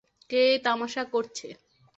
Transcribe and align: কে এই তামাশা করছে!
কে 0.29 0.39
এই 0.47 0.57
তামাশা 0.65 1.03
করছে! 1.13 1.47